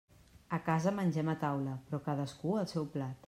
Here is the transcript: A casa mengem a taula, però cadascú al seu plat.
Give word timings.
A 0.57 0.57
casa 0.69 0.93
mengem 1.01 1.29
a 1.33 1.37
taula, 1.45 1.77
però 1.91 2.01
cadascú 2.09 2.59
al 2.65 2.71
seu 2.75 2.89
plat. 2.97 3.17